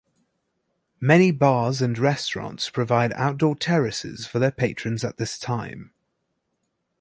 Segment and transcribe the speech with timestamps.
[0.99, 5.91] Many bars and restaurants provide outdoor terraces for their patrons at this time.